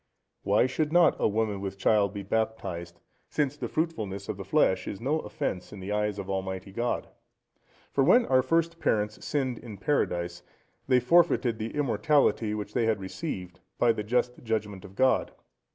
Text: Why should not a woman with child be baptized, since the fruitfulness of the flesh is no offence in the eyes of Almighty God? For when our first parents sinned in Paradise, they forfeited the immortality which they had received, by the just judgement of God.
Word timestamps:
Why 0.41 0.65
should 0.65 0.91
not 0.91 1.15
a 1.19 1.27
woman 1.27 1.61
with 1.61 1.77
child 1.77 2.11
be 2.11 2.23
baptized, 2.23 2.99
since 3.29 3.55
the 3.55 3.67
fruitfulness 3.67 4.29
of 4.29 4.37
the 4.37 4.43
flesh 4.43 4.87
is 4.87 4.99
no 4.99 5.19
offence 5.19 5.71
in 5.71 5.79
the 5.79 5.91
eyes 5.91 6.17
of 6.17 6.27
Almighty 6.27 6.71
God? 6.71 7.07
For 7.91 8.03
when 8.03 8.25
our 8.25 8.41
first 8.41 8.79
parents 8.79 9.23
sinned 9.23 9.59
in 9.59 9.77
Paradise, 9.77 10.41
they 10.87 10.99
forfeited 10.99 11.59
the 11.59 11.75
immortality 11.75 12.55
which 12.55 12.73
they 12.73 12.85
had 12.87 12.99
received, 12.99 13.59
by 13.77 13.91
the 13.91 14.01
just 14.01 14.41
judgement 14.43 14.83
of 14.85 14.95
God. 14.95 15.33